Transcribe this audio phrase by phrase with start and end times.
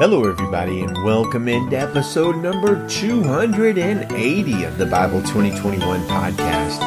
[0.00, 6.80] Hello, everybody, and welcome into episode number 280 of the Bible 2021 podcast.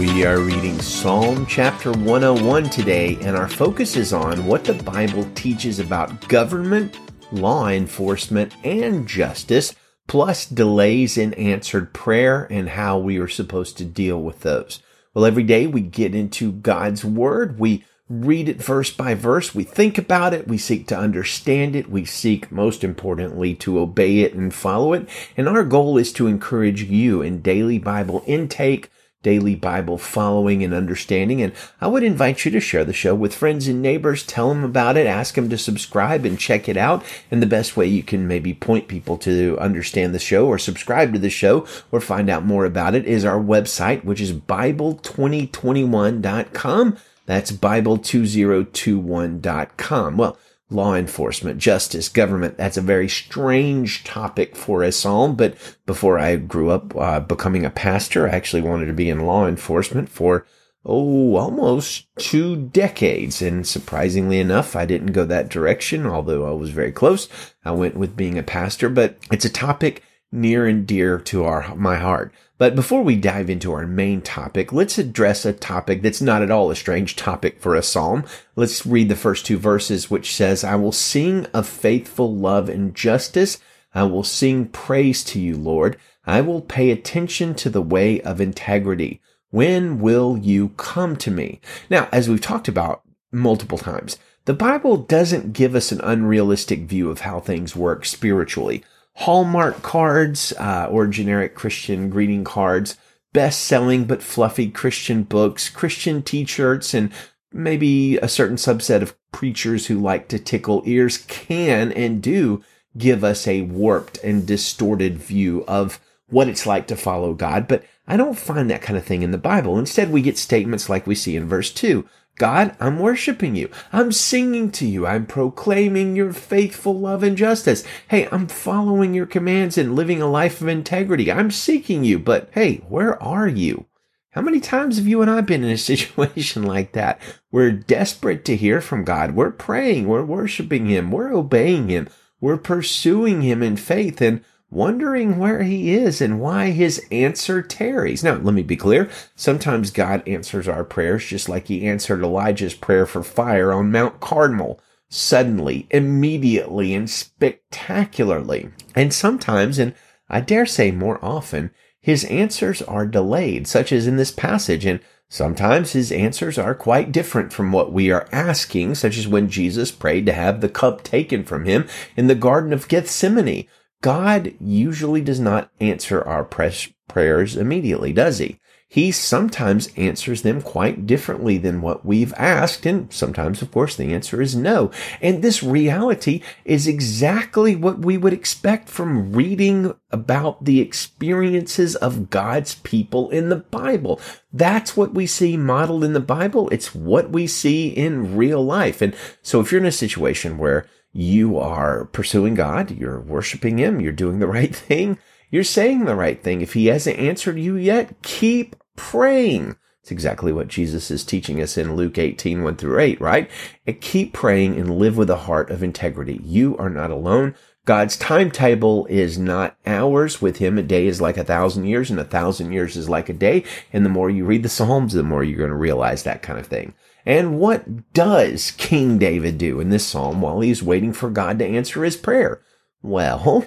[0.00, 5.24] We are reading Psalm chapter 101 today, and our focus is on what the Bible
[5.36, 6.98] teaches about government,
[7.30, 9.76] law enforcement, and justice,
[10.08, 14.82] plus delays in answered prayer and how we are supposed to deal with those.
[15.14, 17.60] Well, every day we get into God's Word.
[17.60, 19.54] We read it verse by verse.
[19.54, 20.48] We think about it.
[20.48, 21.90] We seek to understand it.
[21.90, 25.08] We seek, most importantly, to obey it and follow it.
[25.36, 28.90] And our goal is to encourage you in daily Bible intake,
[29.22, 31.42] daily Bible following and understanding.
[31.42, 31.52] And
[31.82, 34.22] I would invite you to share the show with friends and neighbors.
[34.22, 35.06] Tell them about it.
[35.06, 37.04] Ask them to subscribe and check it out.
[37.30, 41.12] And the best way you can maybe point people to understand the show or subscribe
[41.12, 46.96] to the show or find out more about it is our website, which is Bible2021.com.
[47.28, 50.16] That's Bible2021.com.
[50.16, 50.36] Well,
[50.70, 52.56] law enforcement, justice, government.
[52.56, 55.36] That's a very strange topic for a psalm.
[55.36, 55.54] But
[55.84, 59.46] before I grew up uh, becoming a pastor, I actually wanted to be in law
[59.46, 60.46] enforcement for,
[60.86, 63.42] oh, almost two decades.
[63.42, 67.28] And surprisingly enough, I didn't go that direction, although I was very close.
[67.62, 71.74] I went with being a pastor, but it's a topic near and dear to our,
[71.74, 72.32] my heart.
[72.58, 76.50] But before we dive into our main topic, let's address a topic that's not at
[76.50, 78.24] all a strange topic for a psalm.
[78.56, 82.94] Let's read the first two verses, which says, I will sing of faithful love and
[82.94, 83.58] justice.
[83.94, 85.96] I will sing praise to you, Lord.
[86.26, 89.20] I will pay attention to the way of integrity.
[89.50, 91.60] When will you come to me?
[91.88, 97.10] Now, as we've talked about multiple times, the Bible doesn't give us an unrealistic view
[97.10, 98.82] of how things work spiritually.
[99.18, 102.96] Hallmark cards uh, or generic Christian greeting cards,
[103.32, 107.12] best selling but fluffy Christian books, Christian t shirts, and
[107.52, 112.62] maybe a certain subset of preachers who like to tickle ears can and do
[112.96, 117.66] give us a warped and distorted view of what it's like to follow God.
[117.66, 119.78] But I don't find that kind of thing in the Bible.
[119.80, 123.68] Instead, we get statements like we see in verse 2 God, I'm worshiping you.
[123.92, 125.06] I'm singing to you.
[125.06, 127.84] I'm proclaiming your faithful love and justice.
[128.08, 131.30] Hey, I'm following your commands and living a life of integrity.
[131.30, 133.86] I'm seeking you, but hey, where are you?
[134.30, 137.20] How many times have you and I been in a situation like that?
[137.50, 139.34] We're desperate to hear from God.
[139.34, 140.06] We're praying.
[140.06, 141.10] We're worshiping Him.
[141.10, 142.08] We're obeying Him.
[142.40, 144.20] We're pursuing Him in faith.
[144.20, 148.22] And wondering where he is and why his answer tarries.
[148.22, 149.08] Now, let me be clear.
[149.34, 154.20] Sometimes God answers our prayers just like he answered Elijah's prayer for fire on Mount
[154.20, 154.80] Carmel.
[155.10, 158.68] Suddenly, immediately, and spectacularly.
[158.94, 159.94] And sometimes, and
[160.28, 164.84] I dare say more often, his answers are delayed, such as in this passage.
[164.84, 165.00] And
[165.30, 169.90] sometimes his answers are quite different from what we are asking, such as when Jesus
[169.90, 173.66] prayed to have the cup taken from him in the Garden of Gethsemane
[174.00, 178.60] God usually does not answer our prayers immediately, does he?
[178.90, 182.86] He sometimes answers them quite differently than what we've asked.
[182.86, 184.90] And sometimes, of course, the answer is no.
[185.20, 192.30] And this reality is exactly what we would expect from reading about the experiences of
[192.30, 194.22] God's people in the Bible.
[194.54, 196.70] That's what we see modeled in the Bible.
[196.70, 199.02] It's what we see in real life.
[199.02, 200.86] And so if you're in a situation where
[201.18, 205.18] you are pursuing God, you're worshiping Him, you're doing the right thing,
[205.50, 206.60] you're saying the right thing.
[206.60, 209.76] If He hasn't answered you yet, keep praying.
[210.00, 213.50] It's exactly what Jesus is teaching us in Luke 18, 1 through 8, right?
[213.84, 216.40] And keep praying and live with a heart of integrity.
[216.44, 217.56] You are not alone.
[217.84, 220.40] God's timetable is not ours.
[220.40, 223.28] With him, a day is like a thousand years and a thousand years is like
[223.28, 223.64] a day.
[223.92, 226.58] And the more you read the Psalms, the more you're going to realize that kind
[226.58, 226.94] of thing.
[227.28, 231.66] And what does King David do in this psalm while he's waiting for God to
[231.66, 232.62] answer his prayer?
[233.02, 233.66] Well,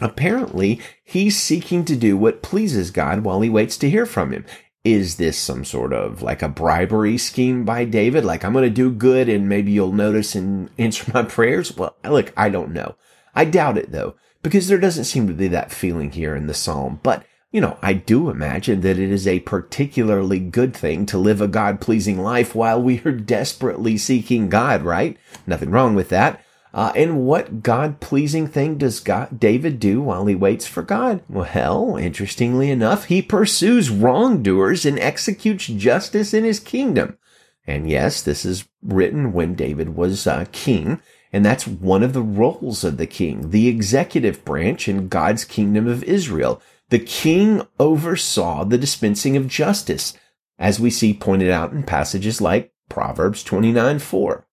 [0.00, 4.46] apparently he's seeking to do what pleases God while he waits to hear from him.
[4.82, 8.24] Is this some sort of like a bribery scheme by David?
[8.24, 11.76] Like, I'm going to do good and maybe you'll notice and answer my prayers?
[11.76, 12.96] Well, look, I don't know.
[13.34, 16.54] I doubt it though, because there doesn't seem to be that feeling here in the
[16.54, 16.98] psalm.
[17.02, 21.42] But you know, I do imagine that it is a particularly good thing to live
[21.42, 25.18] a God pleasing life while we are desperately seeking God, right?
[25.46, 26.42] Nothing wrong with that.
[26.74, 31.20] Uh, and what God pleasing thing does God, David do while he waits for God?
[31.28, 37.18] Well, interestingly enough, he pursues wrongdoers and executes justice in his kingdom.
[37.66, 41.02] And yes, this is written when David was uh, king.
[41.34, 45.86] And that's one of the roles of the king, the executive branch in God's kingdom
[45.86, 46.60] of Israel.
[46.92, 50.12] The king oversaw the dispensing of justice,
[50.58, 54.46] as we see pointed out in passages like Proverbs 29 4.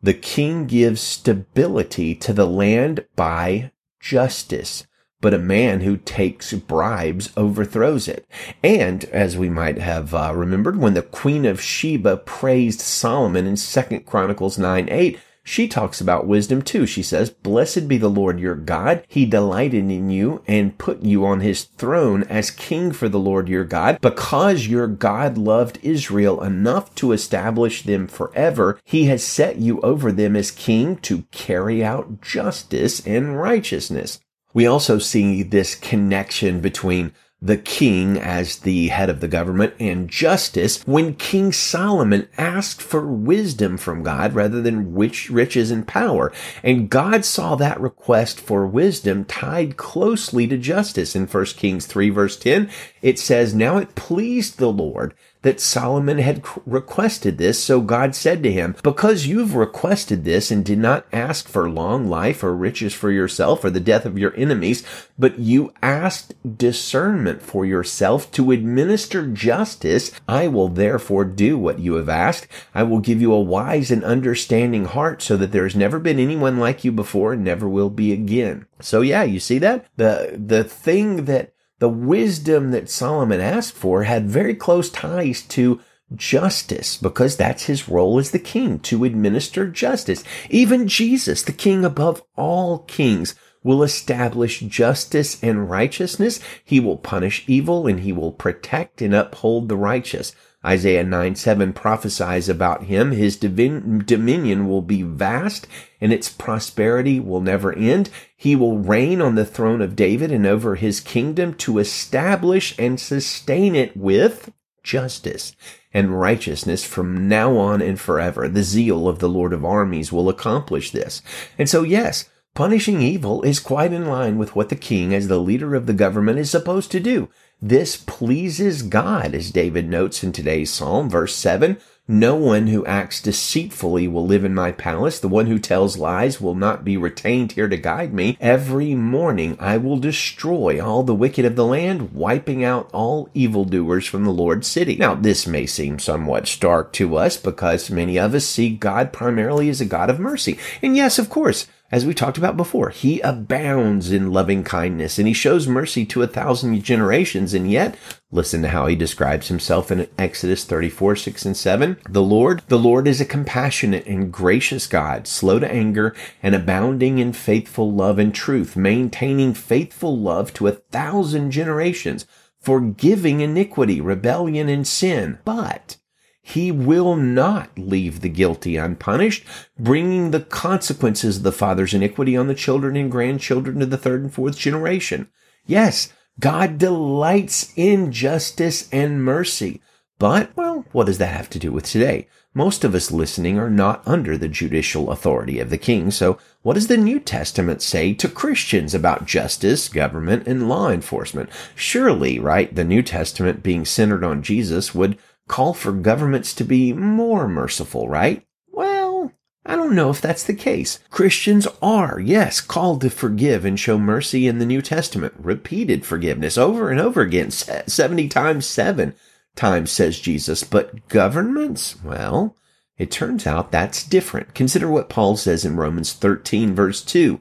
[0.00, 4.86] The king gives stability to the land by justice
[5.20, 8.28] but a man who takes bribes overthrows it.
[8.62, 13.56] And as we might have uh, remembered, when the Queen of Sheba praised Solomon in
[13.56, 16.86] 2 Chronicles 9 8, she talks about wisdom too.
[16.86, 19.04] She says, Blessed be the Lord your God.
[19.06, 23.48] He delighted in you and put you on his throne as king for the Lord
[23.48, 24.00] your God.
[24.00, 30.10] Because your God loved Israel enough to establish them forever, he has set you over
[30.10, 34.20] them as king to carry out justice and righteousness.
[34.54, 37.12] We also see this connection between
[37.44, 43.06] the king as the head of the government and justice when King Solomon asked for
[43.06, 46.32] wisdom from God rather than rich, riches and power.
[46.62, 51.14] And God saw that request for wisdom tied closely to justice.
[51.14, 52.70] In 1 Kings 3 verse 10,
[53.02, 55.14] it says, Now it pleased the Lord
[55.44, 57.62] that Solomon had requested this.
[57.62, 62.08] So God said to him, because you've requested this and did not ask for long
[62.08, 64.84] life or riches for yourself or the death of your enemies,
[65.18, 71.94] but you asked discernment for yourself to administer justice, I will therefore do what you
[71.94, 72.48] have asked.
[72.74, 76.18] I will give you a wise and understanding heart so that there has never been
[76.18, 78.66] anyone like you before and never will be again.
[78.80, 79.86] So yeah, you see that?
[79.96, 85.80] The, the thing that the wisdom that Solomon asked for had very close ties to
[86.14, 90.22] justice because that's his role as the king to administer justice.
[90.50, 96.38] Even Jesus, the king above all kings, will establish justice and righteousness.
[96.64, 100.34] He will punish evil and he will protect and uphold the righteous.
[100.64, 103.12] Isaiah 9 7 prophesies about him.
[103.12, 105.66] His divin- dominion will be vast
[106.00, 108.10] and its prosperity will never end.
[108.36, 112.98] He will reign on the throne of David and over his kingdom to establish and
[112.98, 114.52] sustain it with
[114.82, 115.56] justice
[115.92, 118.48] and righteousness from now on and forever.
[118.48, 121.22] The zeal of the Lord of armies will accomplish this.
[121.58, 125.38] And so, yes, punishing evil is quite in line with what the king as the
[125.38, 127.28] leader of the government is supposed to do.
[127.66, 131.78] This pleases God, as David notes in today's Psalm, verse 7.
[132.06, 135.18] No one who acts deceitfully will live in my palace.
[135.18, 138.36] The one who tells lies will not be retained here to guide me.
[138.38, 144.06] Every morning I will destroy all the wicked of the land, wiping out all evildoers
[144.06, 144.96] from the Lord's city.
[144.96, 149.70] Now, this may seem somewhat stark to us because many of us see God primarily
[149.70, 150.58] as a God of mercy.
[150.82, 155.28] And yes, of course, as we talked about before, he abounds in loving kindness and
[155.28, 157.54] he shows mercy to a thousand generations.
[157.54, 157.96] And yet,
[158.32, 161.96] listen to how he describes himself in Exodus 34, 6 and 7.
[162.10, 167.18] The Lord, the Lord is a compassionate and gracious God, slow to anger and abounding
[167.18, 172.26] in faithful love and truth, maintaining faithful love to a thousand generations,
[172.60, 175.38] forgiving iniquity, rebellion, and sin.
[175.44, 175.98] But
[176.46, 179.46] he will not leave the guilty unpunished,
[179.78, 184.20] bringing the consequences of the father's iniquity on the children and grandchildren to the third
[184.20, 185.26] and fourth generation.
[185.64, 189.80] Yes, God delights in justice and mercy.
[190.18, 192.28] But, well, what does that have to do with today?
[192.52, 196.74] Most of us listening are not under the judicial authority of the king, so what
[196.74, 201.48] does the New Testament say to Christians about justice, government, and law enforcement?
[201.74, 205.18] Surely, right, the New Testament being centered on Jesus would
[205.48, 208.46] call for governments to be more merciful, right?
[208.68, 209.32] Well,
[209.66, 210.98] I don't know if that's the case.
[211.10, 215.34] Christians are, yes, called to forgive and show mercy in the New Testament.
[215.38, 219.14] Repeated forgiveness over and over again, 70 times 7
[219.56, 220.64] times, says Jesus.
[220.64, 222.56] But governments, well,
[222.98, 224.54] it turns out that's different.
[224.54, 227.40] Consider what Paul says in Romans 13 verse 2.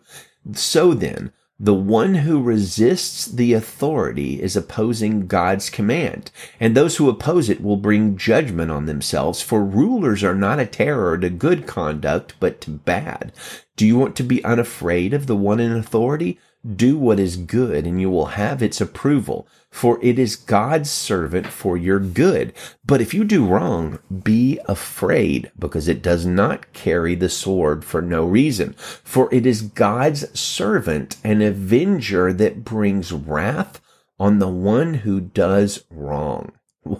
[0.53, 7.09] So then, the one who resists the authority is opposing God's command, and those who
[7.09, 11.67] oppose it will bring judgment on themselves, for rulers are not a terror to good
[11.67, 13.31] conduct, but to bad.
[13.75, 16.39] Do you want to be unafraid of the one in authority?
[16.65, 21.47] Do what is good and you will have its approval, for it is God's servant
[21.47, 22.53] for your good.
[22.85, 28.01] But if you do wrong, be afraid because it does not carry the sword for
[28.01, 28.73] no reason.
[29.03, 33.81] For it is God's servant, an avenger that brings wrath
[34.17, 36.53] on the one who does wrong.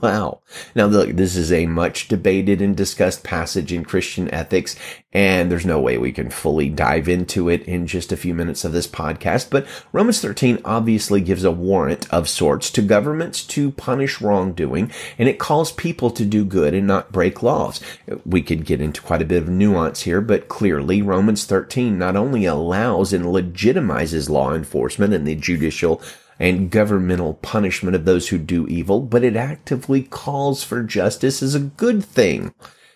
[0.04, 0.42] Wow.
[0.76, 4.76] Now look, this is a much debated and discussed passage in Christian ethics,
[5.14, 8.66] and there's no way we can fully dive into it in just a few minutes
[8.66, 13.72] of this podcast, but Romans 13 obviously gives a warrant of sorts to governments to
[13.72, 17.80] punish wrongdoing, and it calls people to do good and not break laws.
[18.26, 22.18] We could get into quite a bit of nuance here, but clearly Romans 13 not
[22.18, 26.02] only allows and legitimizes law enforcement and the judicial
[26.40, 31.56] and governmental punishment of those who do evil, but it actively calls for justice as
[31.56, 32.54] a good thing.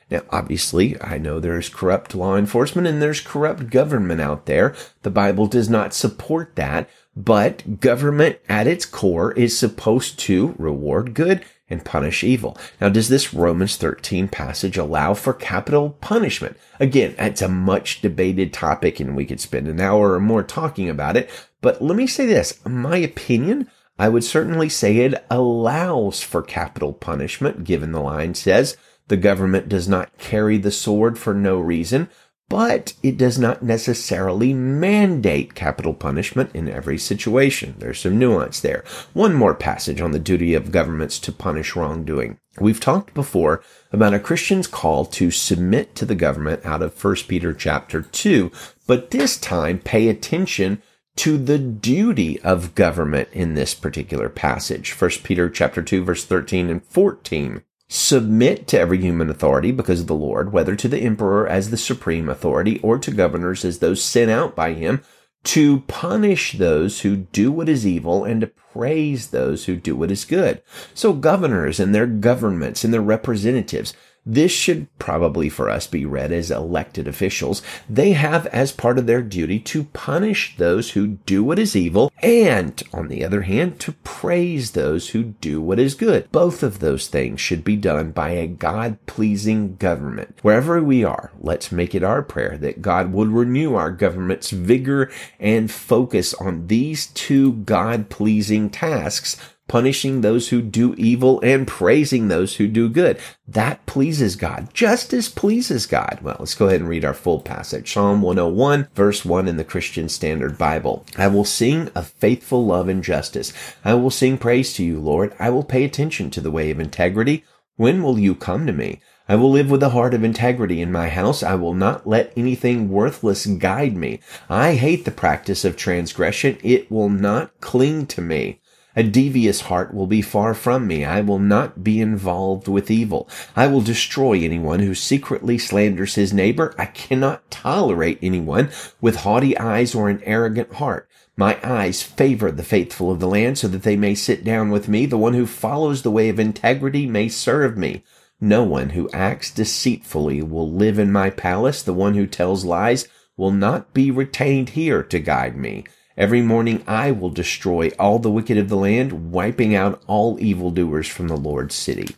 [0.09, 4.73] Now, obviously, I know there's corrupt law enforcement and there's corrupt government out there.
[5.01, 11.13] The Bible does not support that, but government at its core is supposed to reward
[11.13, 12.57] good and punish evil.
[12.79, 16.57] Now, does this Romans 13 passage allow for capital punishment?
[16.79, 20.89] Again, it's a much debated topic and we could spend an hour or more talking
[20.89, 21.29] about it.
[21.61, 23.69] But let me say this, my opinion,
[23.99, 29.69] I would certainly say it allows for capital punishment, given the line says the government
[29.69, 32.09] does not carry the sword for no reason,
[32.49, 37.75] but it does not necessarily mandate capital punishment in every situation.
[37.77, 38.83] There's some nuance there.
[39.13, 42.39] One more passage on the duty of governments to punish wrongdoing.
[42.59, 43.61] We've talked before
[43.91, 48.51] about a Christian's call to submit to the government out of 1 Peter chapter 2,
[48.87, 50.81] but this time pay attention
[51.17, 54.99] to the duty of government in this particular passage.
[54.99, 57.63] 1 Peter chapter 2 verse 13 and 14.
[57.89, 61.77] Submit to every human authority because of the Lord, whether to the emperor as the
[61.77, 65.01] supreme authority or to governors as those sent out by him
[65.45, 70.11] to punish those who do what is evil and to praise those who do what
[70.11, 70.61] is good.
[70.93, 73.93] So governors and their governments and their representatives,
[74.27, 77.61] this should probably for us be read as elected officials.
[77.89, 82.11] They have as part of their duty to punish those who do what is evil
[82.21, 86.29] and, on the other hand, to praise those who do what is good.
[86.31, 90.37] Both of those things should be done by a God pleasing government.
[90.41, 95.09] Wherever we are, let's make it our prayer that God would renew our government's vigor
[95.39, 102.27] and focus on these two God pleasing tasks punishing those who do evil and praising
[102.27, 103.19] those who do good.
[103.47, 104.73] That pleases God.
[104.73, 106.19] Justice pleases God.
[106.21, 107.91] Well, let's go ahead and read our full passage.
[107.91, 111.05] Psalm 101, verse 1 in the Christian Standard Bible.
[111.17, 113.53] I will sing of faithful love and justice.
[113.83, 115.35] I will sing praise to you, Lord.
[115.39, 117.43] I will pay attention to the way of integrity.
[117.75, 119.01] When will you come to me?
[119.29, 121.43] I will live with a heart of integrity in my house.
[121.43, 124.21] I will not let anything worthless guide me.
[124.49, 126.57] I hate the practice of transgression.
[126.63, 128.61] It will not cling to me.
[128.97, 131.05] A devious heart will be far from me.
[131.05, 133.29] I will not be involved with evil.
[133.55, 136.73] I will destroy anyone who secretly slanders his neighbor.
[136.79, 141.07] I cannot tolerate anyone with haughty eyes or an arrogant heart.
[141.35, 144.87] My eyes favor the faithful of the land so that they may sit down with
[144.89, 145.05] me.
[145.05, 148.03] The one who follows the way of integrity may serve me.
[148.41, 151.83] No one who acts deceitfully will live in my palace.
[151.83, 155.83] The one who tells lies will not be retained here to guide me.
[156.17, 161.07] Every morning I will destroy all the wicked of the land, wiping out all evildoers
[161.07, 162.15] from the Lord's city.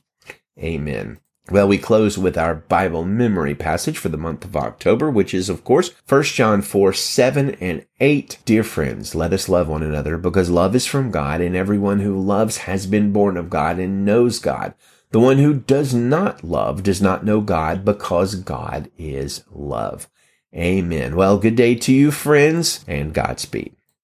[0.58, 1.20] Amen.
[1.52, 5.50] Well, we close with our Bible memory passage for the month of October, which is,
[5.50, 8.38] of course, 1 John 4, 7 and 8.
[8.46, 12.18] Dear friends, let us love one another because love is from God and everyone who
[12.18, 14.76] loves has been born of God and knows God.
[15.12, 20.08] The one who does not love does not know God because God is love.
[20.56, 21.18] Amen.
[21.18, 23.76] Well, good day to you, friends, and Godspeed.